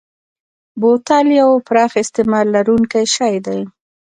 بوتل 0.79 1.27
یو 1.41 1.51
پراخ 1.67 1.91
استعمال 2.03 2.45
لرونکی 2.55 3.05
شی 3.15 3.35
دی. 3.45 3.59